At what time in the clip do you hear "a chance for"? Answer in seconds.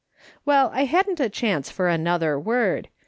1.19-1.87